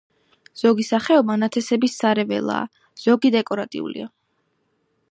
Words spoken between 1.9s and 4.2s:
სარეველაა, ზოგი დეკორატიულია.